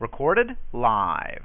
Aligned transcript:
Recorded 0.00 0.56
live. 0.72 1.44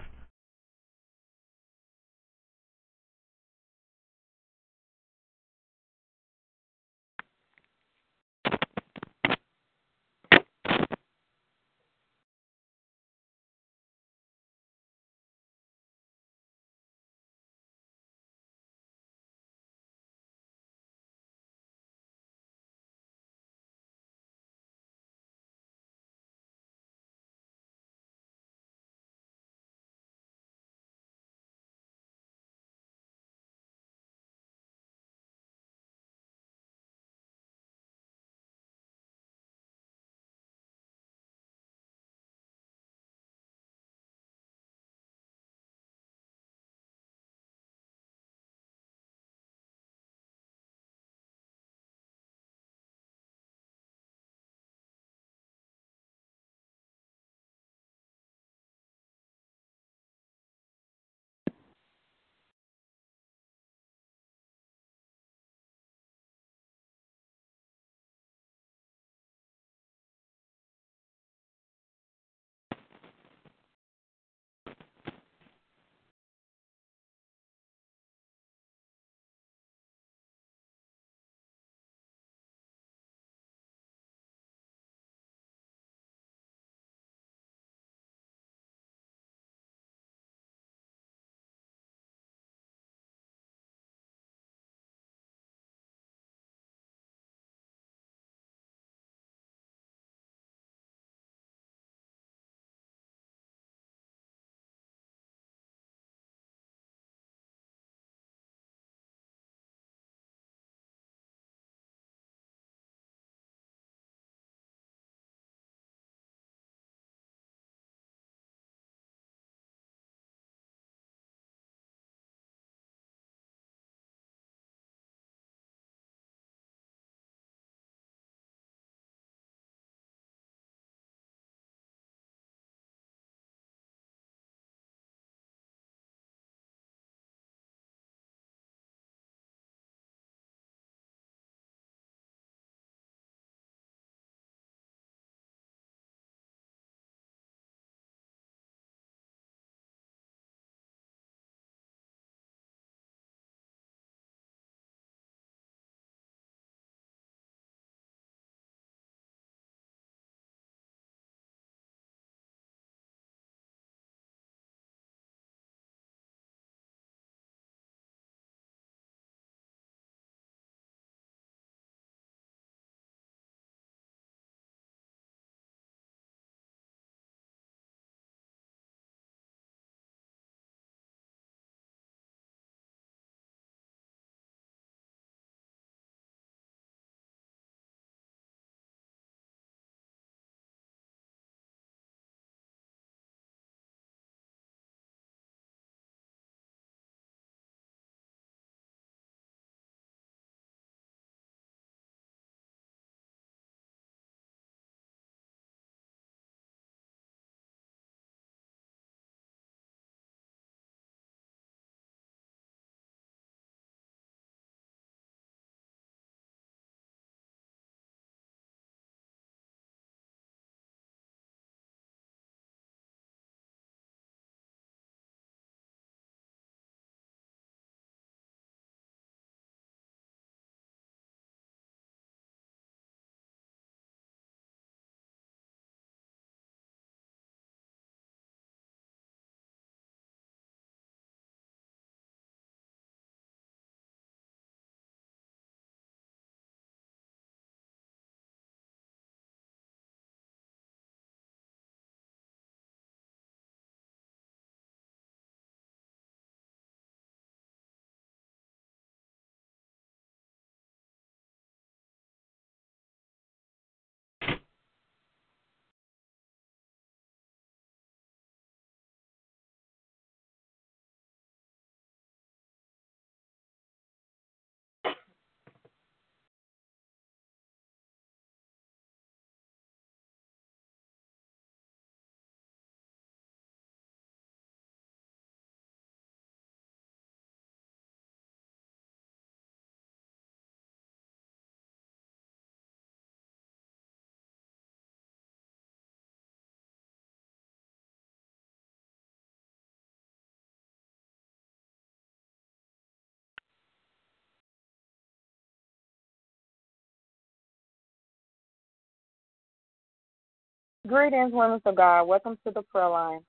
Greetings, 311.07 311.51
women 311.53 311.79
of 311.85 311.95
God. 311.95 312.23
Welcome 312.23 312.57
to 312.65 312.73
the 312.73 312.81
prayer 312.81 313.09
line. 313.09 313.41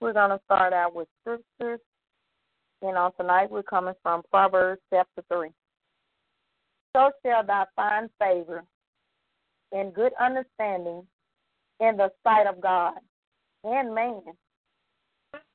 We're 0.00 0.12
going 0.12 0.30
to 0.30 0.38
start 0.44 0.72
out 0.72 0.94
with 0.94 1.08
scriptures. 1.20 1.80
And 2.82 2.96
on 2.96 3.10
tonight, 3.18 3.50
we're 3.50 3.64
coming 3.64 3.94
from 4.00 4.22
Proverbs 4.30 4.80
chapter 4.88 5.24
3. 5.28 5.48
So 6.94 7.10
shall 7.26 7.44
thou 7.44 7.66
find 7.74 8.08
favor 8.20 8.62
and 9.72 9.92
good 9.92 10.12
understanding 10.20 11.04
in 11.80 11.96
the 11.96 12.12
sight 12.22 12.46
of 12.46 12.60
God 12.60 12.94
and 13.64 13.92
man. 13.92 14.22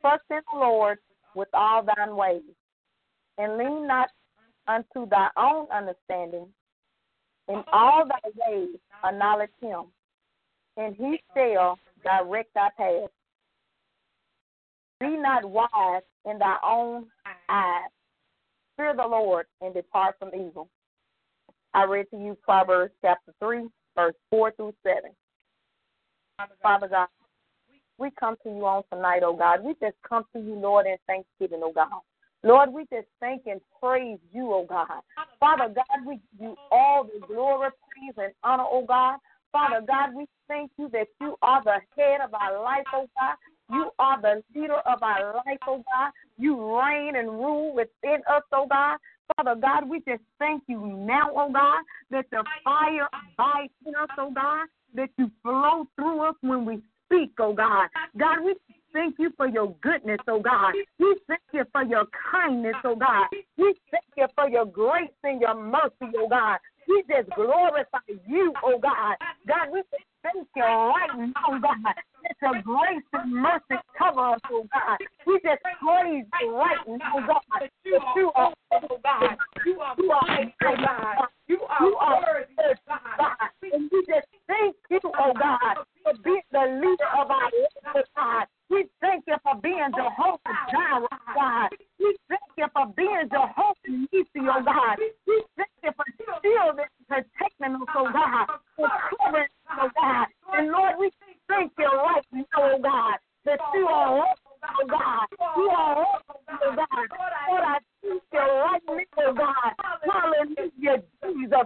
Trust 0.02 0.24
in 0.30 0.42
the 0.52 0.60
Lord 0.60 0.98
with 1.36 1.48
all 1.54 1.84
thine 1.84 2.18
ways, 2.18 2.42
and 3.38 3.58
lean 3.58 3.88
not 3.88 4.10
unto 4.68 5.08
thy 5.10 5.30
own 5.38 5.68
understanding. 5.72 6.48
In 7.48 7.64
all 7.72 8.06
thy 8.06 8.30
ways 8.46 8.76
acknowledge 9.06 9.52
him, 9.62 9.86
and 10.78 10.96
he 10.96 11.20
shall 11.34 11.78
direct 12.04 12.54
thy 12.54 12.70
path. 12.78 13.10
Be 15.00 15.18
not 15.18 15.46
wise 15.46 16.04
in 16.26 16.38
thy 16.40 16.58
own 16.64 17.06
eyes. 17.50 17.90
Fear 18.78 18.96
the 18.96 19.06
Lord 19.06 19.46
and 19.62 19.74
depart 19.74 20.16
from 20.20 20.30
evil. 20.34 20.70
I 21.74 21.84
read 21.84 22.10
to 22.12 22.18
you 22.18 22.38
Proverbs 22.44 22.94
chapter 23.02 23.34
3, 23.40 23.68
verse 23.96 24.16
4 24.30 24.52
through 24.52 24.74
7. 24.84 25.12
Father 26.62 26.88
God, 26.88 27.08
we 27.98 28.10
come 28.20 28.36
to 28.44 28.50
you 28.50 28.66
on 28.66 28.84
tonight, 28.92 29.22
oh 29.24 29.36
God. 29.36 29.64
We 29.64 29.74
just 29.82 29.96
come 30.08 30.26
to 30.34 30.40
you, 30.40 30.56
Lord, 30.56 30.86
in 30.86 30.98
thanksgiving, 31.08 31.62
oh 31.64 31.72
God. 31.74 32.02
Lord, 32.44 32.74
we 32.74 32.82
just 32.92 33.08
thank 33.20 33.44
and 33.46 33.62
praise 33.82 34.20
you, 34.34 34.52
oh 34.54 34.66
God. 34.68 35.02
Father 35.40 35.74
God, 35.74 36.06
we 36.06 36.16
give 36.16 36.42
you 36.42 36.56
all 36.72 37.06
the 37.06 37.26
glory, 37.26 37.70
praise, 37.90 38.14
and 38.18 38.34
honor, 38.44 38.66
oh 38.68 38.86
God. 38.86 39.18
Father 39.54 39.86
God, 39.88 40.16
we 40.16 40.26
thank 40.48 40.72
you 40.78 40.90
that 40.90 41.08
you 41.22 41.38
are 41.44 41.64
the 41.64 41.78
head 41.96 42.22
of 42.22 42.34
our 42.34 42.62
life, 42.62 42.86
oh 42.94 43.08
God. 43.18 43.36
You 43.70 43.92
are 44.00 44.22
the 44.22 44.44
leader 44.54 44.80
of 44.86 45.02
our 45.02 45.36
life, 45.36 45.60
oh 45.68 45.78
God. 45.78 46.12
You 46.38 46.78
reign 46.78 47.16
and 47.16 47.30
rule 47.30 47.74
within 47.74 48.22
us, 48.28 48.42
oh 48.52 48.66
God. 48.68 48.98
Father 49.38 49.56
God, 49.60 49.88
we 49.88 50.00
just 50.00 50.24
thank 50.40 50.64
you 50.68 50.86
now, 50.86 51.30
oh 51.36 51.52
God, 51.52 51.84
that 52.10 52.26
the 52.32 52.44
fire 52.64 53.08
abides 53.08 53.72
in 53.86 53.96
us, 53.96 54.10
oh 54.18 54.32
God, 54.32 54.68
that 54.96 55.10
you 55.18 55.30
flow 55.44 55.86
through 55.96 56.28
us 56.28 56.36
when 56.42 56.66
we 56.66 56.82
speak, 57.06 57.34
oh 57.40 57.54
God. 57.54 57.90
God, 58.18 58.44
we 58.44 58.56
thank 58.92 59.16
you 59.20 59.32
for 59.38 59.48
your 59.48 59.76
goodness, 59.82 60.20
oh 60.28 60.40
God. 60.40 60.74
We 61.00 61.16
thank 61.28 61.42
you 61.54 61.64
for 61.72 61.84
your 61.84 62.06
kindness, 62.32 62.76
oh 62.84 62.96
God. 62.96 63.28
We 63.58 63.76
thank 63.92 64.06
you 64.18 64.26
for 64.36 64.50
your 64.50 64.66
grace 64.66 65.10
and 65.24 65.40
your 65.40 65.56
mercy, 65.56 66.12
oh 66.18 66.28
God. 66.28 66.58
We 66.88 67.04
just 67.10 67.30
glorify 67.36 68.00
you, 68.28 68.54
oh 68.64 68.78
God. 68.78 69.16
God, 69.48 69.68
we 69.72 69.82
just 69.92 70.04
thank 70.24 70.48
you 70.56 70.64
right 70.64 71.10
now, 71.18 71.60
God. 71.60 71.96
Let 72.24 72.38
your 72.42 72.62
grace 72.64 73.04
and 73.14 73.32
mercy 73.32 73.82
cover 73.98 74.34
us, 74.34 74.40
oh 74.52 74.66
God. 74.72 74.98
We 75.28 75.40
just 75.44 75.62
praise 75.62 76.26
you 76.42 76.56
right 76.56 76.78
now, 76.88 77.20
God. 77.28 77.70
You 77.84 78.00
are, 78.36 78.54
oh 78.72 79.00
God. 79.04 79.38
You 79.66 79.80
are, 79.80 79.96
you 79.98 80.12
are, 80.12 80.26
oh 80.32 80.76
God. 80.82 81.28
You 81.48 81.60
are, 81.68 81.82
you 81.82 81.96
are 81.96 82.22
worthy, 82.22 82.80
God. 82.88 83.36
And 83.74 83.90
we 83.92 84.06
just 84.08 84.28
thank 84.48 84.76
you, 84.90 85.00
oh 85.04 85.34
God, 85.34 85.84
for 86.04 86.14
being 86.24 86.42
the 86.52 86.80
leader 86.80 87.10
of 87.20 87.30
our 87.32 87.44
life, 87.44 87.54
oh, 87.86 87.92
oh, 87.96 88.02
God. 88.16 88.46
We 88.70 88.86
thank 89.02 89.26
you 89.28 89.36
for 89.44 89.56
being 89.62 89.90
Jehovah 89.96 90.56
Jireh, 90.72 91.08
God. 91.36 91.70
We 92.00 92.16
thank 92.30 92.42
you 92.58 92.68
for 92.74 92.88
being 92.96 93.30
Jehovah 93.30 93.90
Nissi, 93.90 94.42
oh 94.48 94.64
God. 94.64 94.98
We 95.28 95.44
thank 95.58 95.70
you 95.84 95.92
for 95.96 96.06
shielding, 96.42 96.86
protecting 97.08 97.76
us, 97.76 97.88
oh 97.96 98.10
God, 98.12 98.48
for 98.76 98.90
covering 99.18 99.44
us, 99.44 99.78
oh 99.82 99.90
God. 99.96 100.28
And 100.54 100.72
Lord, 100.72 100.96
we 101.00 101.12
thank 101.48 101.72
you 101.78 101.86
right 101.86 102.26
now, 102.32 102.44
oh 102.58 102.80
God, 102.82 103.18
that 103.46 103.60
you 103.74 103.88
are 103.88 104.26
oh 104.26 104.88
God. 104.88 105.28
You 105.58 105.70
are 105.70 106.06
oh 106.28 106.76
God. 106.76 107.08
Lord, 107.50 107.64
I 107.64 107.80
thank 108.02 108.24
you 108.32 108.40
right 108.40 108.82
now, 108.88 108.96
oh 109.20 109.34
God. 109.34 109.74
Hallelujah, 110.12 111.04
Jesus. 111.24 111.66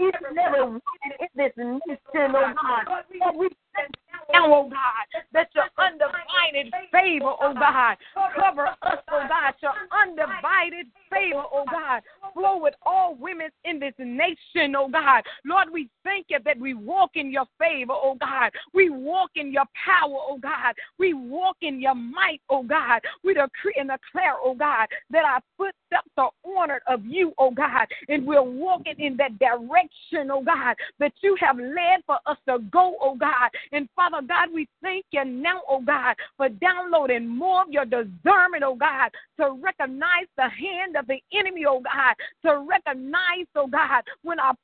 Each 0.00 0.14
and 0.28 0.38
every 0.38 0.62
one 0.62 0.80
in 1.04 1.28
this 1.36 1.52
nation, 1.56 2.00
oh 2.14 2.54
God. 2.54 2.84
Lord, 3.20 3.36
we 3.36 3.48
thank 3.74 3.90
now, 4.32 4.52
oh 4.52 4.68
God, 4.68 5.22
that 5.32 5.48
your 5.54 5.64
undivided 5.78 6.72
favor, 6.92 7.32
oh 7.40 7.54
God, 7.54 7.96
cover 8.36 8.66
us, 8.66 8.98
oh 9.10 9.24
God, 9.28 9.54
your 9.62 9.72
undivided 9.92 10.86
favor, 11.10 11.44
oh 11.52 11.64
God, 11.70 12.02
flow 12.32 12.58
with 12.60 12.74
all 12.84 13.14
women 13.14 13.48
in 13.64 13.78
this 13.78 13.94
nation, 13.98 14.74
oh 14.76 14.88
God. 14.88 15.22
Lord, 15.44 15.68
we 15.72 15.88
thank 16.04 16.26
you 16.28 16.38
that 16.44 16.58
we 16.58 16.74
walk 16.74 17.12
in 17.14 17.30
your 17.30 17.46
favor, 17.58 17.92
oh 17.92 18.16
God. 18.20 18.50
We 18.74 18.90
walk 18.90 19.30
in 19.36 19.52
your 19.52 19.66
power, 19.84 20.18
oh 20.28 20.38
God. 20.40 20.74
We 20.98 21.14
walk 21.14 21.56
in 21.62 21.80
your 21.80 21.94
might, 21.94 22.40
oh 22.50 22.62
God. 22.62 23.00
We 23.24 23.34
decree 23.34 23.74
and 23.78 23.90
declare, 23.90 24.34
oh 24.42 24.54
God, 24.54 24.88
that 25.10 25.24
our 25.24 25.40
footsteps 25.56 26.10
are 26.16 26.30
honored 26.44 26.82
of 26.86 27.04
you, 27.04 27.32
oh 27.38 27.50
God, 27.50 27.86
and 28.08 28.26
we're 28.26 28.42
walking 28.42 28.94
in 28.98 29.16
that 29.16 29.38
direction, 29.38 30.30
oh 30.30 30.42
God, 30.42 30.76
that 30.98 31.12
you 31.22 31.36
have 31.40 31.58
led 31.58 32.02
for 32.06 32.18
us 32.26 32.36
to 32.48 32.58
go, 32.70 32.96
oh 33.00 33.14
God. 33.14 33.50
And 33.72 33.88
Father 33.94 34.26
God, 34.26 34.48
we 34.52 34.68
thank 34.82 35.04
you 35.10 35.24
now, 35.24 35.60
oh 35.68 35.80
God, 35.80 36.16
for 36.36 36.48
downloading 36.48 37.26
more 37.26 37.62
of 37.62 37.70
your 37.70 37.84
discernment, 37.84 38.62
oh 38.64 38.76
God, 38.76 39.10
to 39.40 39.52
recognize 39.62 40.26
the 40.36 40.48
hand 40.48 40.96
of 40.96 41.06
the 41.06 41.18
enemy, 41.32 41.64
oh 41.66 41.80
God, 41.80 42.14
to 42.44 42.64
recognize, 42.68 43.46
oh 43.56 43.66
God, 43.66 44.02
when 44.22 44.38
our 44.38 44.54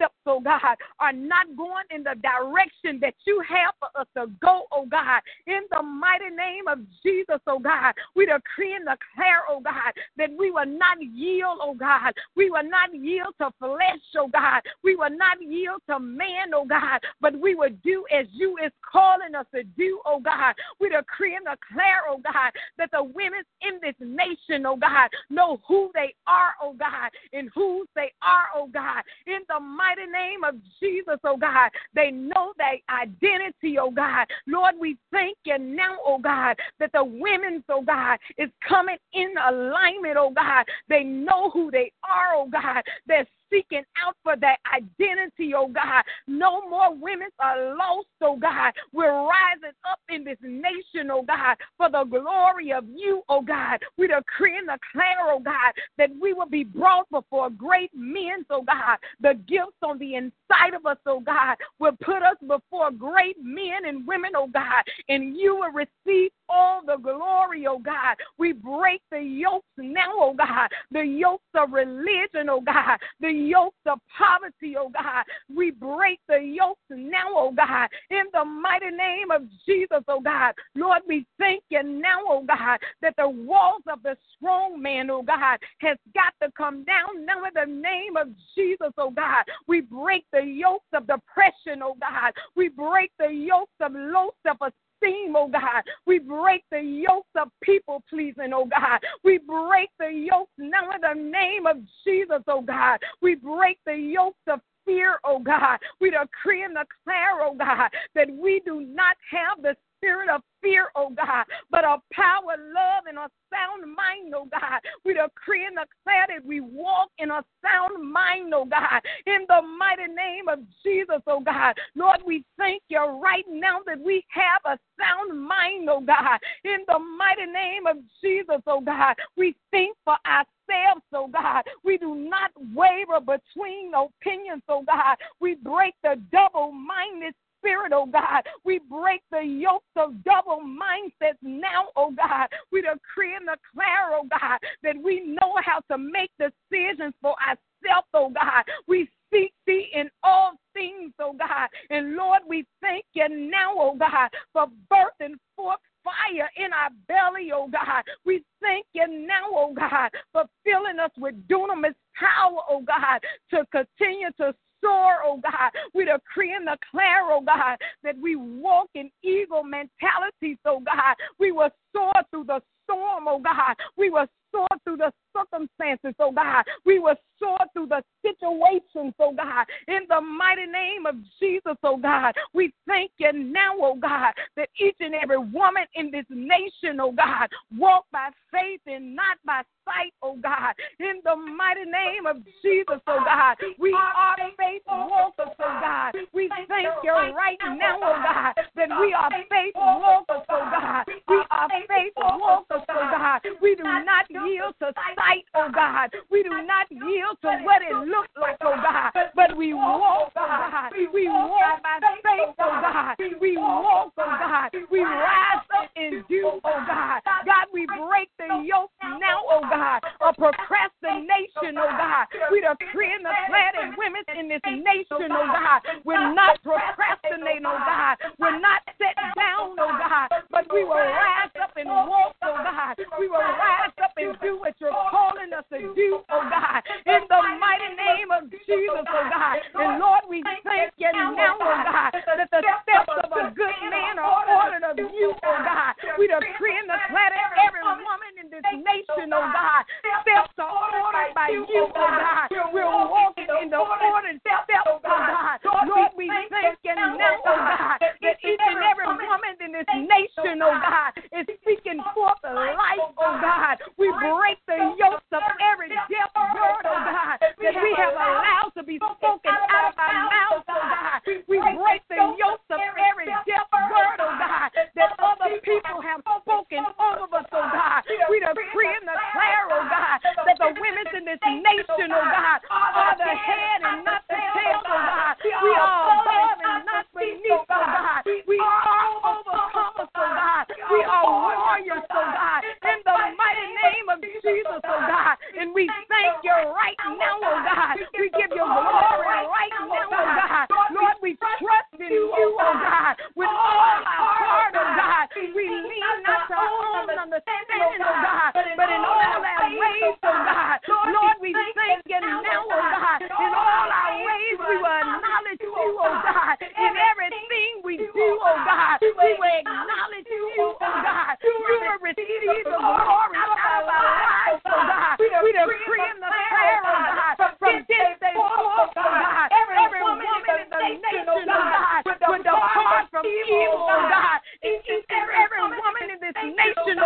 footsteps, 0.00 0.14
oh 0.26 0.40
God, 0.40 0.76
are 0.98 1.12
not 1.12 1.46
going 1.56 1.84
in 1.90 2.02
the 2.02 2.14
direction 2.22 2.98
that 3.00 3.14
you 3.26 3.42
have 3.48 3.74
for 3.78 4.00
us 4.00 4.06
to 4.16 4.32
go, 4.40 4.64
oh 4.72 4.86
God. 4.86 5.20
In 5.46 5.60
the 5.70 5.82
mighty 5.82 6.30
name 6.30 6.68
of 6.68 6.78
Jesus, 7.02 7.40
oh 7.46 7.58
God, 7.58 7.94
we 8.14 8.26
decree 8.26 8.74
and 8.74 8.84
declare, 8.84 9.42
oh 9.48 9.60
God, 9.60 9.92
that 10.16 10.30
we 10.38 10.50
will 10.50 10.66
not 10.66 10.98
yield, 11.00 11.58
oh 11.62 11.74
God. 11.74 12.12
We 12.36 12.50
will 12.50 12.68
not 12.68 12.94
yield 12.94 13.34
to 13.40 13.50
flesh, 13.58 14.00
oh 14.16 14.28
God. 14.28 14.62
We 14.82 14.96
will 14.96 15.16
not 15.16 15.38
yield 15.40 15.82
to 15.88 15.98
man, 15.98 16.54
oh 16.54 16.64
God, 16.66 17.00
but 17.20 17.38
we 17.38 17.54
will 17.54 17.74
do 17.84 18.04
as 18.12 18.26
you 18.32 18.56
is 18.64 18.72
calling 18.90 19.34
us 19.34 19.46
to 19.54 19.62
do, 19.76 20.00
oh 20.06 20.20
God. 20.20 20.54
We 20.80 20.88
decree 20.88 21.36
and 21.36 21.44
declare, 21.44 22.02
oh 22.08 22.20
God, 22.22 22.52
that 22.78 22.90
the 22.92 23.02
women 23.02 23.42
in 23.62 23.80
this 23.82 23.94
nation, 24.00 24.66
oh 24.66 24.76
God, 24.76 25.08
know 25.28 25.60
who 25.66 25.90
they 25.94 26.14
are, 26.26 26.52
oh 26.62 26.74
God, 26.78 27.10
and 27.32 27.50
whose 27.54 27.88
they 27.94 28.12
are, 28.22 28.46
oh 28.54 28.68
God. 28.72 29.02
In 29.26 29.40
the 29.48 29.60
mighty 29.60 29.89
name 29.96 30.44
of 30.44 30.54
Jesus, 30.80 31.18
oh 31.24 31.36
God, 31.36 31.70
they 31.94 32.10
know 32.10 32.52
their 32.56 32.78
identity, 32.90 33.78
oh 33.78 33.90
God. 33.90 34.26
Lord, 34.46 34.74
we 34.80 34.96
thank 35.12 35.36
you 35.44 35.58
now, 35.58 35.98
oh 36.04 36.18
God, 36.18 36.56
that 36.78 36.92
the 36.92 37.04
women's, 37.04 37.64
oh 37.68 37.82
God, 37.82 38.18
is 38.38 38.50
coming 38.66 38.98
in 39.12 39.34
alignment, 39.48 40.16
oh 40.16 40.30
God. 40.30 40.64
They 40.88 41.04
know 41.04 41.50
who 41.50 41.70
they 41.70 41.92
are, 42.04 42.34
oh 42.34 42.48
God. 42.50 42.82
They're 43.06 43.26
seeking 43.50 43.84
out 44.04 44.16
for 44.22 44.36
that 44.36 44.58
identity, 44.74 45.52
oh 45.54 45.68
God. 45.68 46.02
No 46.26 46.68
more 46.68 46.94
women 46.94 47.28
are 47.38 47.76
lost, 47.76 48.08
oh 48.22 48.36
God. 48.36 48.72
We're 48.92 49.12
rising 49.12 49.76
up 49.90 50.00
in 50.08 50.24
this 50.24 50.38
nation, 50.42 51.10
oh 51.10 51.22
God, 51.22 51.56
for 51.76 51.90
the 51.90 52.04
glory 52.04 52.72
of 52.72 52.84
you, 52.88 53.22
oh 53.28 53.42
God. 53.42 53.80
We 53.98 54.08
decree 54.08 54.56
and 54.58 54.68
declare, 54.68 55.18
oh 55.28 55.40
God, 55.40 55.72
that 55.98 56.10
we 56.20 56.32
will 56.32 56.48
be 56.48 56.64
brought 56.64 57.08
before 57.10 57.50
great 57.50 57.90
men, 57.94 58.44
oh 58.50 58.62
God. 58.62 58.98
The 59.20 59.34
gifts 59.46 59.78
on 59.82 59.98
the 59.98 60.14
inside 60.16 60.32
of 60.74 60.86
us, 60.86 60.98
oh 61.06 61.20
God, 61.20 61.56
will 61.78 61.96
put 62.02 62.22
us 62.22 62.36
before 62.40 62.90
great 62.90 63.36
men 63.42 63.84
and 63.86 64.06
women, 64.06 64.32
oh 64.36 64.48
God, 64.48 64.84
and 65.08 65.36
you 65.36 65.56
will 65.56 65.72
receive 65.72 66.30
all 66.48 66.82
the 66.84 66.96
glory, 66.96 67.66
oh 67.66 67.78
God. 67.78 68.16
We 68.38 68.52
break 68.52 69.00
the 69.10 69.20
yokes 69.20 69.66
now, 69.78 70.12
oh 70.14 70.34
God, 70.34 70.68
the 70.90 71.02
yokes 71.02 71.44
of 71.54 71.72
religion, 71.72 72.48
oh 72.48 72.60
God, 72.60 72.98
the 73.20 73.30
yokes 73.30 73.76
of 73.86 73.98
poverty, 74.16 74.76
oh 74.76 74.90
God. 74.90 75.24
We 75.54 75.70
break 75.70 76.20
the 76.28 76.38
yokes 76.38 76.80
now, 76.90 77.28
oh 77.30 77.52
God, 77.52 77.88
in 78.10 78.24
the 78.32 78.44
mighty 78.44 78.90
name 78.90 79.30
of 79.30 79.42
Jesus, 79.66 80.02
oh 80.08 80.20
God. 80.20 80.54
Lord, 80.74 81.02
we 81.08 81.26
thank 81.38 81.62
you 81.70 81.82
now, 81.82 82.20
oh 82.28 82.44
God, 82.46 82.78
that 83.02 83.14
the 83.16 83.28
walls 83.28 83.82
of 83.90 84.02
the 84.02 84.16
strong 84.36 84.80
man, 84.80 85.10
oh 85.10 85.22
God, 85.22 85.58
has 85.78 85.96
got 86.14 86.34
to 86.42 86.52
come 86.56 86.84
down 86.84 87.24
now 87.24 87.44
in 87.44 87.52
the 87.54 87.80
name 87.80 88.16
of 88.16 88.28
Jesus, 88.56 88.92
oh 88.98 89.10
God. 89.10 89.44
We 89.66 89.80
break 89.80 90.24
the 90.32 90.39
yokes 90.44 90.88
of 90.92 91.06
depression, 91.06 91.82
oh 91.82 91.96
God. 92.00 92.32
We 92.56 92.68
break 92.68 93.10
the 93.18 93.28
yokes 93.28 93.72
of 93.80 93.92
low 93.94 94.30
self 94.44 94.58
esteem 94.60 94.74
esteem, 95.02 95.34
oh 95.36 95.48
God. 95.48 95.82
We 96.06 96.18
break 96.18 96.64
the 96.70 96.80
yokes 96.80 97.30
of 97.36 97.48
people 97.62 98.02
pleasing, 98.08 98.52
oh 98.54 98.66
God. 98.66 99.00
We 99.24 99.38
break 99.38 99.90
the 99.98 100.10
yokes 100.10 100.52
now 100.58 100.90
in 100.94 101.00
the 101.00 101.30
name 101.30 101.66
of 101.66 101.76
Jesus, 102.04 102.42
oh 102.48 102.62
God. 102.62 102.98
We 103.20 103.34
break 103.34 103.78
the 103.86 103.96
yokes 103.96 104.40
of 104.48 104.60
fear, 104.84 105.18
oh 105.24 105.38
God. 105.38 105.78
We 106.00 106.10
decree 106.10 106.64
and 106.64 106.74
declare, 106.74 107.42
oh 107.42 107.54
God, 107.56 107.90
that 108.14 108.28
we 108.30 108.60
do 108.64 108.80
not 108.80 109.16
have 109.30 109.62
the 109.62 109.76
spirit 110.00 110.28
of 110.30 110.42
fear, 110.62 110.88
oh 110.96 111.10
God, 111.10 111.44
but 111.70 111.84
a 111.84 111.98
power, 112.12 112.56
love, 112.58 113.04
and 113.08 113.18
a 113.18 113.28
sound 113.52 113.82
mind, 113.84 114.34
oh 114.34 114.46
God. 114.50 114.80
We 115.04 115.14
decree 115.14 115.66
and 115.66 115.76
declare 115.76 116.26
that 116.28 116.44
we 116.44 116.60
walk 116.60 117.10
in 117.18 117.30
a 117.30 117.44
sound 117.62 118.10
mind, 118.10 118.52
oh 118.54 118.64
God, 118.64 119.00
in 119.26 119.44
the 119.48 119.60
mighty 119.78 120.12
name 120.12 120.48
of 120.48 120.60
Jesus, 120.82 121.22
oh 121.26 121.40
God. 121.40 121.74
Lord, 121.94 122.20
we 122.26 122.44
thank 122.58 122.82
you 122.88 122.98
right 122.98 123.44
now 123.50 123.80
that 123.86 124.00
we 124.00 124.24
have 124.28 124.62
a 124.64 124.78
sound 124.98 125.40
mind, 125.40 125.88
oh 125.90 126.00
God, 126.00 126.38
in 126.64 126.78
the 126.88 126.98
mighty 126.98 127.50
name 127.50 127.86
of 127.86 127.96
Jesus, 128.22 128.62
oh 128.66 128.80
God. 128.80 129.14
We 129.36 129.54
think 129.70 129.96
for 130.04 130.16
ourselves, 130.26 131.04
oh 131.12 131.28
God. 131.28 131.64
We 131.84 131.98
do 131.98 132.14
not 132.14 132.50
waver 132.74 133.20
between 133.20 133.92
opinions, 133.94 134.62
oh 134.68 134.82
God. 134.86 135.16
We 135.40 135.56
break 135.56 135.94
the 136.02 136.20
double 136.32 136.72
minded 136.72 137.34
spirit, 137.60 137.92
oh 137.94 138.06
God. 138.06 138.42
We 138.64 138.80
break 138.90 139.22
the 139.30 139.42
yokes 139.42 139.84
of 139.96 140.22
double 140.24 140.60
mindsets 140.60 141.38
now, 141.42 141.88
oh 141.96 142.12
God. 142.16 142.48
We 142.72 142.80
decree 142.80 143.36
and 143.36 143.46
declare, 143.46 144.12
oh 144.12 144.26
God, 144.28 144.58
that 144.82 144.96
we 145.02 145.20
know 145.20 145.54
how 145.64 145.80
to 145.90 145.98
make 145.98 146.30
decisions 146.38 147.14
for 147.22 147.34
ourselves, 147.40 148.08
oh 148.14 148.30
God. 148.30 148.64
We 148.88 149.08
seek 149.32 149.52
thee 149.66 149.88
in 149.94 150.10
all 150.22 150.52
things, 150.74 151.12
oh 151.20 151.34
God. 151.38 151.68
And 151.90 152.16
Lord, 152.16 152.40
we 152.48 152.66
thank 152.80 153.04
you 153.14 153.28
now, 153.28 153.74
oh 153.76 153.96
God, 153.96 154.30
for 154.52 154.66
birthing 154.90 155.34
forth 155.56 155.80
fire 156.02 156.50
in 156.56 156.72
our 156.72 156.90
belly, 157.08 157.50
oh 157.54 157.68
God. 157.68 158.04
We 158.24 158.42
thank 158.60 158.86
you 158.92 159.06
now, 159.26 159.48
oh 159.50 159.74
God, 159.74 160.10
for 160.32 160.44
filling 160.64 160.98
us 160.98 161.10
with 161.18 161.34
dunamis 161.48 161.94
power, 162.18 162.60
oh 162.68 162.82
God, 162.86 163.20
to 163.50 163.64
continue 163.72 164.30
to 164.38 164.54
soar, 164.80 165.18
oh 165.24 165.40
God. 165.42 165.70
We 165.94 166.04
decree 166.04 166.54
and 166.54 166.66
declare, 166.80 167.22
oh 167.30 167.42
God, 167.44 167.76
that 168.02 168.16
we 168.20 168.36
walk 168.36 168.88
in 168.94 169.10
eagle 169.22 169.62
mentality, 169.62 170.58
oh 170.64 170.80
God. 170.80 171.16
We 171.38 171.52
will 171.52 171.70
soar 171.92 172.12
through 172.30 172.44
the 172.44 172.60
storm, 172.84 173.26
oh 173.28 173.40
God. 173.40 173.76
We 173.96 174.10
will 174.10 174.26
soar 174.52 174.68
through 174.84 174.98
the 174.98 175.12
circumstances, 175.36 176.14
oh 176.18 176.32
God. 176.32 176.64
We 176.84 176.98
will 176.98 177.16
soar 177.38 177.58
through 177.72 177.88
the 177.88 178.02
situations, 178.22 179.14
oh 179.18 179.34
God. 179.34 179.66
In 179.88 180.00
the 180.08 180.20
mighty 180.20 180.66
name 180.66 181.06
of 181.06 181.16
Jesus, 181.40 181.76
oh 181.82 181.96
God, 181.96 182.34
we 182.52 182.72
thank 182.86 183.10
you 183.18 183.32
now, 183.32 183.72
oh 183.78 183.96
God, 183.96 184.32
that 184.56 184.68
each 184.80 184.96
and 185.00 185.14
every 185.14 185.38
woman 185.38 185.84
in 185.94 186.10
this 186.10 186.26
nation, 186.28 187.00
oh 187.00 187.12
God, 187.12 187.48
walk 187.76 188.06
by 188.12 188.30
faith 188.52 188.80
and 188.86 189.14
not 189.14 189.38
by 189.44 189.62
sight, 189.84 190.12
oh 190.22 190.36
God. 190.36 190.74
In 190.98 191.20
the 191.24 191.36
mighty 191.36 191.84
name 191.84 192.26
of 192.26 192.44
Jesus, 192.62 193.00
oh 193.06 193.22
God, 193.24 193.56
we 193.78 193.92
are 193.94 194.36
faith 194.58 194.82
walkers, 194.86 195.54
oh 195.58 195.78
God. 195.80 196.14
We 196.32 196.50
thank 196.68 196.88
you 197.02 197.12
right 197.12 197.58
now, 197.76 197.98
oh 198.02 198.16
God, 198.22 198.54
that 198.76 198.90
we 199.00 199.12
are 199.12 199.30
faith 199.30 199.74
walkers, 199.74 200.44
oh 200.48 200.64
God. 200.70 201.04
We 201.28 201.42
are 201.50 201.68
faith 201.88 202.12
walkers, 202.16 202.82
oh 202.88 203.08
God. 203.10 203.40
We 203.62 203.74
do 203.76 203.84
not 203.84 204.26
yield 204.30 204.74
to 204.80 204.92
sight, 204.94 205.44
oh 205.54 205.70
God. 205.72 206.10
We 206.30 206.42
do 206.42 206.50
not 206.50 206.86
yield 206.90 207.38
to 207.42 207.48
what 207.62 207.82
it 207.82 207.94
looks 208.06 208.34
like, 208.40 208.58
oh 208.62 208.76
God, 208.82 209.12
but 209.34 209.56
we 209.56 209.74
walk, 209.74 210.32
oh 210.36 210.46
God. 210.46 210.92
We 211.12 211.28
walk 211.28 211.82
by 211.82 211.98
faith, 212.22 212.54
oh 212.58 212.80
God. 212.80 213.16
We 213.40 213.56
walk, 213.56 214.12
oh 214.18 214.36
God. 214.38 214.70
We 214.90 215.00
rise 215.00 215.29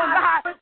God, 0.05 0.54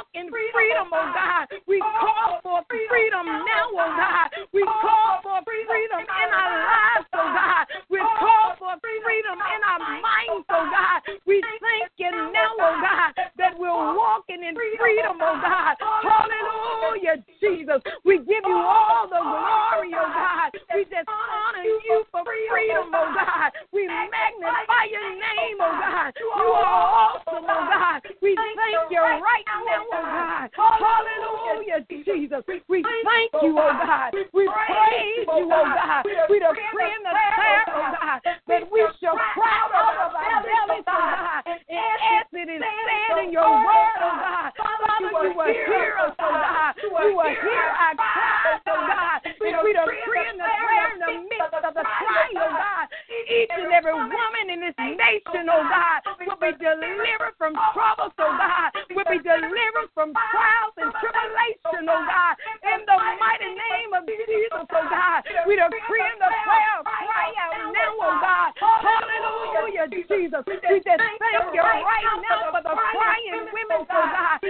walk 0.00 0.08
in 0.14 0.30
freedom, 0.32 0.56
freedom 0.56 0.88
oh 0.92 1.12
God. 1.12 1.44
We 1.68 1.82
oh, 1.84 1.92
call 2.00 2.40
for 2.42 2.64
freedom, 2.68 2.88
freedom 2.88 3.26
now, 3.44 3.68
oh 3.76 3.92
God. 4.00 4.32
children, 61.80 61.96
oh 61.96 62.04
God, 62.04 62.36
in 62.60 62.80
the 62.84 62.96
mighty 63.20 63.50
name 63.56 63.92
of 63.96 64.04
Jesus, 64.06 64.52
oh 64.52 64.66
God. 64.68 65.24
We 65.46 65.56
decree 65.56 66.04
in 66.04 66.18
the 66.20 66.30
prayer 66.44 66.74
of 66.78 66.84
prayer 66.84 67.72
now, 67.72 67.96
oh 67.96 68.16
God. 68.20 68.52
Hallelujah, 68.60 69.88
Jesus. 69.88 70.44
We 70.46 70.54
just 70.60 70.84
thank 70.84 71.20
you 71.52 71.62
right 71.62 71.84
now 72.20 72.52
for 72.52 72.62
the 72.62 72.74
crying 72.76 73.48
women, 73.52 73.66
oh 73.72 73.84
God. 73.88 74.40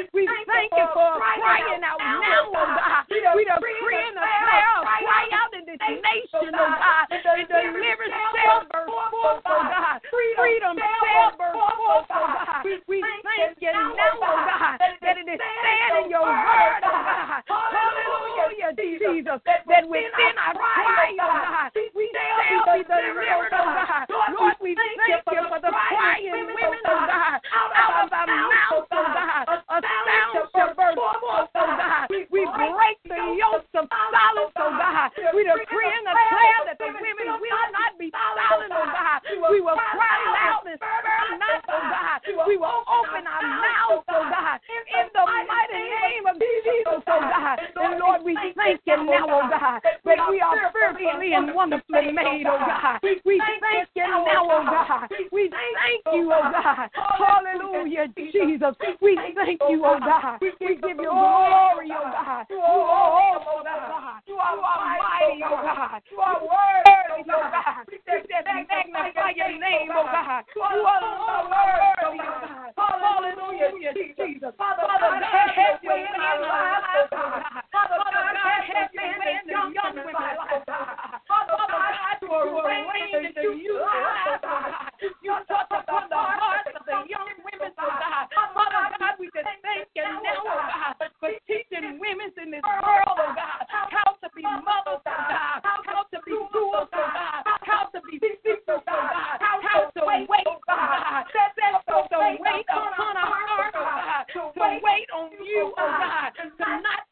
We 48.31 48.55
thank 48.55 48.81
you 48.87 48.97
now, 49.11 49.27
oh 49.27 49.51
God, 49.51 49.83
that 49.83 50.31
we 50.31 50.41
are 50.41 50.71
fearfully 50.71 51.35
and 51.35 51.53
wonderfully 51.53 52.13
made, 52.13 52.47
oh 52.47 52.59
God. 52.59 53.01
We 53.03 53.43
thank 53.43 53.89
you 53.97 54.07
now, 54.07 54.47
oh 54.47 54.63
God. 54.63 55.11
We 55.33 55.51
thank 55.51 56.15
you, 56.15 56.31
oh 56.31 56.47
God. 56.47 56.91
Hallelujah, 56.95 58.07
Jesus. 58.15 58.75
We 59.03 59.17
thank 59.17 59.61
you, 59.69 59.83
oh 59.85 59.99
God. 59.99 60.39
We 60.41 60.53
give 60.61 60.79
you 60.87 60.95
glory, 60.95 61.91
oh 61.91 62.07
God. 62.07 62.47
You 62.51 62.59
are 62.59 63.35
awesome, 63.35 63.65
God. 63.67 64.23
You 64.27 64.37
are 64.39 64.57
mighty, 64.63 65.43
oh 65.43 65.59
God. 65.59 66.03
You 66.11 66.19
are 66.21 66.39
worthy, 66.39 67.31
oh 67.35 67.51
God. 67.51 67.83
We 67.91 67.99
magnify 68.07 69.31
your 69.35 69.59
name, 69.59 69.91
oh 69.91 70.07
God. 70.07 70.45
You 70.55 70.63
are 70.63 70.79
so 70.79 71.51
worthy, 71.51 72.21
oh 72.23 72.39
God. 72.47 72.71
Hallelujah, 72.79 73.93
Jesus. 74.17 74.55
Father, 74.57 74.87
God, 74.87 75.23
have 75.23 75.83
your 75.83 75.91
way 75.91 76.07
in 76.07 76.21
our 76.21 76.41
lives, 76.41 77.11
oh 77.13 77.43
God. 77.43 77.63
Father 77.81 77.97
God, 77.97 78.37
I 78.37 78.61
have 78.77 78.93
been 78.93 79.73
young 79.73 79.97
with 80.05 80.13
my 80.13 80.37
life. 80.37 80.69
Father 80.69 81.57
God, 81.57 81.97
You 85.25 85.33
upon 85.33 86.05
the 86.13 86.21
hearts 86.21 86.77
of 86.77 86.85
the 86.85 87.09
young 87.09 87.33
women, 87.41 87.73
God. 87.73 88.29
Father 88.37 89.01
God, 89.01 89.17
we 89.17 89.33
thank 89.33 89.89
you 89.97 90.05
God, 90.05 91.09
for 91.21 91.33
teaching 91.49 91.97
women 91.97 92.29
in 92.37 92.51
this 92.53 92.61
world, 92.61 93.17
God, 93.17 93.65
how 93.65 94.13
to 94.21 94.29
be 94.37 94.45
mothers, 94.45 95.01
God, 95.01 95.65
how 95.65 96.05
to 96.13 96.21
be 96.21 96.37
God, 96.93 97.41
how 97.65 97.89
to 97.97 98.01
be 98.05 98.21
God, 98.77 99.41
how 99.41 99.89
to 99.89 100.01
wait, 100.05 100.29
God. 100.69 101.01
Upon 101.89 103.17
our 103.17 103.73
God, 103.73 104.29
to 104.37 104.53
wait 104.85 105.09
on 105.17 105.33
you, 105.41 105.73
oh 105.77 105.97
God, 105.97 106.29
to 106.37 106.45
not 106.61 107.10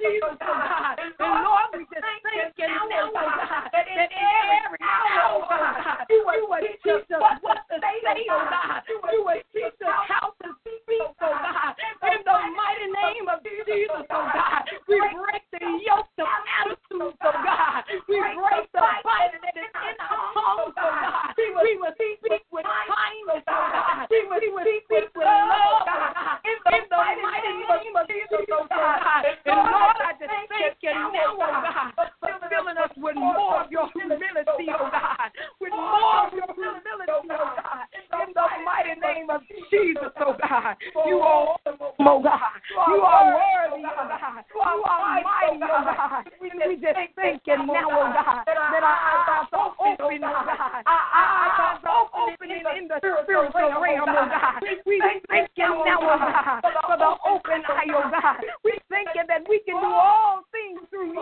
Jesus, 0.00 0.22
oh 0.22 0.36
God. 0.40 1.19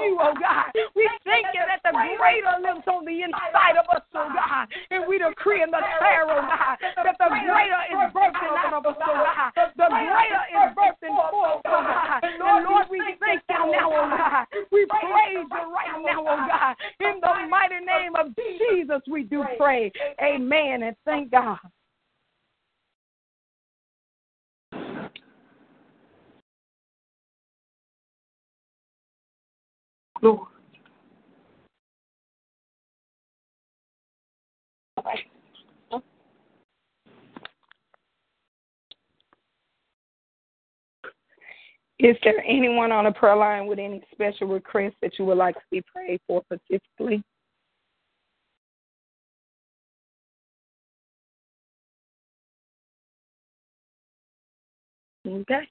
You, 0.09 0.17
oh 0.17 0.33
God. 0.33 0.73
We 0.97 1.05
thank 1.25 1.53
you 1.53 1.61
that 1.69 1.85
the 1.85 1.93
greater 1.93 2.57
lives 2.65 2.87
on 2.89 3.05
the 3.05 3.21
inside 3.21 3.77
of 3.77 3.85
us, 3.93 4.03
oh 4.17 4.33
God. 4.33 4.67
And 4.91 5.05
we 5.05 5.21
decree 5.21 5.61
and 5.61 5.73
declare, 5.73 6.25
oh 6.25 6.41
God, 6.41 6.77
that 6.81 7.17
the 7.21 7.29
greater 7.29 7.83
is 7.93 8.01
birthed 8.17 8.41
out 8.41 8.73
of 8.73 8.87
us, 8.89 8.97
oh, 8.97 9.13
oh 9.13 9.25
God. 9.29 9.53
The 9.77 9.89
greater 9.93 10.45
is 10.57 10.69
birthing 10.73 11.13
forth, 11.13 11.63
oh, 11.69 11.69
oh 11.69 11.83
God. 11.85 12.21
And 12.25 12.65
Lord, 12.65 12.89
we 12.91 12.99
thank 13.21 13.43
you 13.49 13.61
oh 13.61 13.71
now, 13.71 13.89
oh 13.93 14.09
God. 14.09 14.45
We 14.73 14.87
praise 14.89 15.45
you 15.45 15.65
right 15.69 15.97
now, 16.01 16.25
oh 16.25 16.41
God. 16.49 16.75
In 17.05 17.21
the 17.21 17.33
mighty 17.49 17.85
name 17.85 18.17
of 18.17 18.33
Jesus, 18.37 19.03
we 19.11 19.25
do 19.25 19.45
pray. 19.59 19.93
Amen. 20.23 20.83
And 20.83 20.97
thank 21.05 21.31
God. 21.31 21.59
Lord. 30.23 30.49
Is 41.99 42.17
there 42.23 42.41
anyone 42.47 42.93
on 42.93 43.05
the 43.05 43.11
prayer 43.11 43.35
line 43.35 43.67
with 43.67 43.81
any 43.81 44.03
special 44.13 44.47
requests 44.47 44.95
that 45.03 45.19
you 45.19 45.25
would 45.25 45.37
like 45.37 45.57
to 45.57 45.61
be 45.71 45.83
prayed 45.93 46.21
for 46.29 46.43
specifically? 46.45 47.25
Okay. 55.27 55.69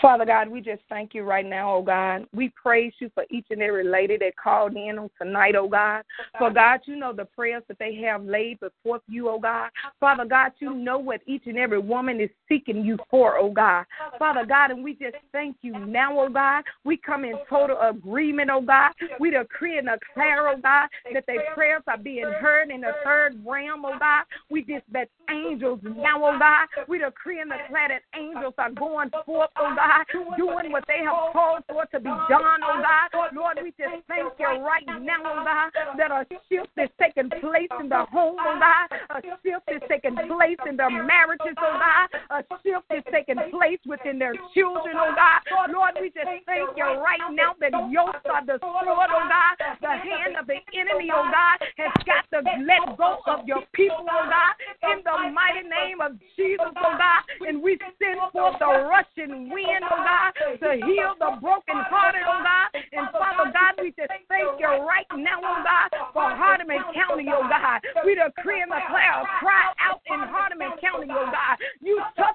Father 0.00 0.24
God, 0.24 0.48
we 0.48 0.62
just 0.62 0.80
thank 0.88 1.12
you 1.12 1.24
right 1.24 1.44
now, 1.44 1.76
oh 1.76 1.82
God. 1.82 2.26
We 2.32 2.50
praise 2.50 2.94
you 3.00 3.10
for 3.12 3.26
each 3.30 3.46
and 3.50 3.60
every 3.60 3.84
lady 3.84 4.16
that 4.16 4.34
called 4.36 4.76
in 4.76 4.98
on 4.98 5.10
tonight, 5.20 5.56
oh 5.56 5.68
God. 5.68 6.04
For 6.38 6.50
God, 6.50 6.80
you 6.86 6.96
know 6.96 7.12
the 7.12 7.26
prayers 7.26 7.62
that 7.68 7.78
they 7.78 7.94
have 7.96 8.24
laid 8.24 8.60
before 8.60 9.00
you, 9.08 9.28
oh 9.28 9.38
God. 9.38 9.68
Father 10.00 10.24
God, 10.24 10.52
you 10.58 10.74
know 10.74 10.96
what 10.98 11.20
each 11.26 11.42
and 11.46 11.58
every 11.58 11.78
woman 11.78 12.18
is 12.18 12.30
seeking 12.48 12.82
you 12.82 12.98
for, 13.10 13.36
oh 13.36 13.50
God. 13.50 13.84
Father 14.18 14.46
God, 14.46 14.70
and 14.70 14.82
we 14.82 14.94
just 14.94 15.16
thank 15.32 15.56
you 15.60 15.78
now, 15.78 16.18
oh 16.18 16.30
God. 16.30 16.64
We 16.84 16.96
come 16.96 17.26
in 17.26 17.34
total 17.48 17.78
agreement, 17.82 18.48
oh 18.50 18.62
God. 18.62 18.92
We 19.20 19.30
decree 19.32 19.76
and 19.76 19.88
declare, 19.88 20.48
oh 20.48 20.56
God, 20.56 20.88
that 21.12 21.26
their 21.26 21.52
prayers 21.54 21.82
are 21.88 21.98
being 21.98 22.32
heard 22.40 22.70
in 22.70 22.80
the 22.80 22.92
third 23.04 23.38
realm, 23.46 23.84
oh 23.84 23.98
God. 23.98 24.24
We 24.48 24.62
dispatch 24.62 25.08
angels 25.30 25.80
now, 25.82 26.24
oh 26.24 26.38
God. 26.38 26.68
We 26.88 27.00
decree 27.00 27.42
and 27.42 27.50
declare 27.50 27.88
that 27.88 28.02
angels 28.18 28.54
are 28.56 28.70
going 28.70 29.10
forth, 29.26 29.50
oh 29.56 29.73
God, 29.74 30.04
doing 30.36 30.72
what 30.72 30.84
they 30.86 31.02
have 31.04 31.32
called 31.32 31.62
for 31.68 31.84
to 31.86 31.98
be 31.98 32.10
done, 32.28 32.60
oh 32.62 32.82
God. 32.82 33.34
Lord, 33.34 33.58
we 33.62 33.70
just 33.78 34.02
thank 34.08 34.32
you 34.38 34.46
right 34.46 34.86
now, 34.86 35.20
oh 35.24 35.44
God, 35.44 35.70
that 35.98 36.10
a 36.10 36.26
shift 36.48 36.70
is 36.76 36.90
taking 37.00 37.30
oh 37.32 37.40
place 37.40 37.70
in 37.80 37.88
the 37.88 38.04
home, 38.10 38.36
oh 38.38 38.58
God. 38.58 38.88
A 39.10 39.22
shift 39.42 39.66
is 39.68 39.82
taking 39.88 40.16
place 40.16 40.58
in 40.68 40.76
their 40.76 40.90
marriages, 40.90 41.56
oh 41.58 41.78
God. 41.78 42.08
A 42.30 42.44
shift 42.62 42.86
is 42.94 43.04
taking 43.10 43.36
place 43.50 43.80
within 43.86 44.18
their 44.18 44.34
children, 44.54 44.96
oh 44.96 45.14
God. 45.14 45.70
Lord, 45.72 45.94
we 46.00 46.08
just 46.10 46.30
thank 46.46 46.70
you 46.76 46.84
right 46.84 47.22
now 47.32 47.54
that 47.60 47.72
yokes 47.90 48.24
are 48.30 48.44
destroyed, 48.44 49.10
oh 49.10 49.26
God. 49.28 49.54
The 49.80 49.88
hand 49.88 50.36
of 50.38 50.46
the 50.46 50.58
enemy, 50.74 51.10
oh 51.12 51.26
God, 51.30 51.58
has 51.76 51.92
got 52.06 52.24
to 52.32 52.42
let 52.62 52.96
go 52.96 53.18
of 53.26 53.46
your 53.46 53.62
people, 53.72 54.06
oh 54.06 54.26
God, 54.30 54.54
in 54.90 55.02
the 55.04 55.30
mighty 55.32 55.66
name 55.66 56.00
of 56.00 56.18
Jesus, 56.36 56.70
oh 56.76 56.94
God. 56.98 57.22
And 57.46 57.62
we 57.62 57.78
send 57.98 58.20
forth 58.32 58.58
the 58.58 58.88
rushing 58.88 59.50
wind 59.50 59.63
in, 59.64 59.80
oh 59.84 60.00
God, 60.04 60.30
to 60.60 60.70
heal 60.84 61.16
the 61.16 61.40
brokenhearted, 61.40 62.24
oh 62.28 62.40
God. 62.44 62.68
And 62.92 63.08
Father 63.12 63.50
God, 63.50 63.72
we 63.80 63.90
just 63.96 64.12
thank 64.28 64.60
you 64.60 64.68
right 64.84 65.08
now, 65.16 65.40
oh 65.40 65.60
God, 65.64 65.88
for 66.12 66.28
Hardeman 66.28 66.84
County, 66.92 67.26
oh 67.32 67.48
God. 67.48 67.80
We 68.04 68.14
decree 68.14 68.60
and 68.60 68.70
declare, 68.70 69.24
cry 69.40 69.72
out 69.80 70.00
in 70.06 70.20
Hardeman 70.20 70.76
County, 70.80 71.08
oh 71.10 71.28
God. 71.32 71.56
You 71.80 72.00
touch 72.16 72.33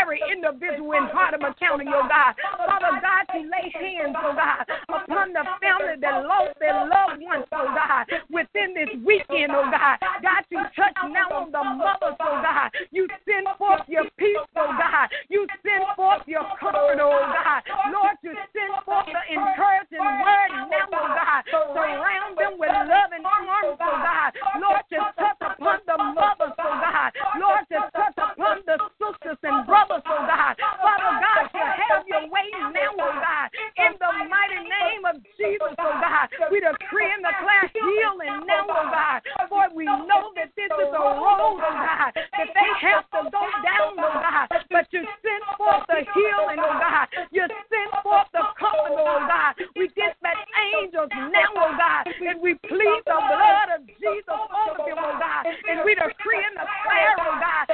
every 0.00 0.20
individual 0.26 0.92
in 0.96 1.06
Hardeman 1.12 1.54
County, 1.58 1.86
oh 1.88 2.08
God. 2.08 2.34
Father 2.66 2.98
God, 2.98 3.24
you 3.36 3.46
lay 3.46 3.68
hands, 3.70 4.16
oh 4.18 4.34
God, 4.34 4.64
upon 4.88 5.32
the 5.32 5.44
family 5.60 6.00
that 6.00 6.24
lost 6.24 6.56
their 6.60 6.88
loved 6.88 7.20
ones, 7.20 7.44
oh 7.52 7.68
God, 7.70 8.08
within 8.30 8.74
this 8.74 8.90
weekend, 9.04 9.52
oh 9.52 9.68
God. 9.70 10.00
God, 10.22 10.42
you 10.50 10.58
touch 10.74 10.96
now 11.12 11.28
on 11.30 11.52
the 11.52 11.62
mothers, 11.62 12.16
oh 12.18 12.40
God. 12.40 12.72
You 12.90 13.06
send 13.28 13.46
forth 13.58 13.84
your 13.88 14.04
peace, 14.18 14.48
oh 14.56 14.72
God. 14.80 15.08
You 15.28 15.46
send 15.62 15.74
send 15.74 15.96
forth 15.96 16.22
your 16.26 16.44
comfort, 16.60 16.98
oh 17.00 17.18
God. 17.32 17.62
Plead 52.68 53.00
the 53.04 53.18
blood 53.18 53.68
of 53.76 53.82
Jesus 53.86 54.28
over 54.28 54.76
them, 54.84 54.98
oh 54.98 55.16
God. 55.18 55.42
And 55.46 55.84
we 55.84 55.94
decree 55.94 56.42
in 56.44 56.54
the 56.56 56.66
prayer, 56.84 57.14
oh 57.20 57.36
God, 57.40 57.64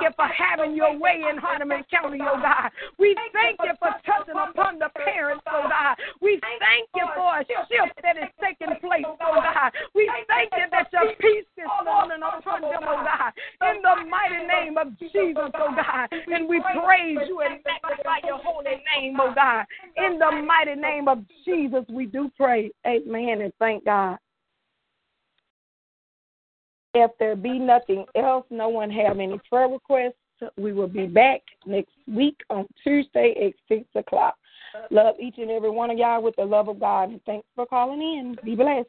you 0.00 0.10
for 0.16 0.26
having 0.26 0.74
your 0.74 0.96
way 0.98 1.22
in 1.28 1.38
Hardeman 1.38 1.84
County, 1.90 2.18
oh 2.22 2.40
God. 2.40 2.70
We 2.98 3.16
thank 3.32 3.58
you 3.62 3.72
for 3.78 3.92
touching 4.04 4.36
upon 4.36 4.78
the 4.78 4.90
parents, 4.94 5.44
oh, 5.46 5.52
oh, 5.54 5.62
oh 5.64 5.68
God. 5.68 5.96
We 6.20 6.40
thank 6.40 6.88
you 6.94 7.06
for 7.14 7.40
a 7.40 7.44
shift 7.46 7.94
that 8.02 8.16
is 8.16 8.30
taking 8.40 8.74
place, 8.80 9.04
oh, 9.06 9.16
oh 9.20 9.40
God. 9.40 9.72
We 9.94 10.10
thank 10.28 10.50
you 10.56 10.66
that 10.70 10.88
your 10.92 11.14
peace 11.20 11.48
is 11.56 11.70
falling 11.84 12.22
upon 12.22 12.62
them, 12.62 12.82
oh 12.82 13.04
God. 13.04 13.32
In 13.70 13.82
the 13.82 14.08
mighty 14.08 14.46
name 14.46 14.76
of 14.76 14.98
Jesus, 14.98 15.50
oh 15.54 15.72
God. 15.74 16.08
And 16.10 16.48
we 16.48 16.60
praise 16.60 17.18
you 17.28 17.40
and 17.40 17.60
magnify 17.64 18.26
your 18.26 18.38
holy 18.38 18.82
name, 18.96 19.18
oh 19.20 19.32
God. 19.34 19.64
In 19.96 20.18
the 20.18 20.42
mighty 20.42 20.74
name 20.74 21.08
of 21.08 21.26
Jesus. 21.44 21.70
Jesus, 21.70 21.84
we 21.90 22.06
do 22.06 22.30
pray. 22.36 22.70
Amen 22.86 23.42
and 23.42 23.52
thank 23.58 23.84
God. 23.84 24.18
If 26.94 27.12
there 27.18 27.36
be 27.36 27.58
nothing 27.58 28.04
else, 28.16 28.44
no 28.50 28.68
one 28.68 28.90
have 28.90 29.18
any 29.18 29.38
prayer 29.48 29.68
requests, 29.68 30.14
we 30.56 30.72
will 30.72 30.88
be 30.88 31.06
back 31.06 31.40
next 31.66 31.92
week 32.08 32.40
on 32.48 32.66
Tuesday 32.82 33.34
at 33.46 33.76
6 33.76 33.86
o'clock. 33.94 34.36
Love 34.90 35.16
each 35.20 35.34
and 35.38 35.50
every 35.50 35.70
one 35.70 35.90
of 35.90 35.98
y'all 35.98 36.22
with 36.22 36.36
the 36.36 36.44
love 36.44 36.68
of 36.68 36.80
God. 36.80 37.10
And 37.10 37.22
thanks 37.24 37.46
for 37.54 37.66
calling 37.66 38.00
in. 38.00 38.36
Be 38.44 38.54
blessed. 38.54 38.88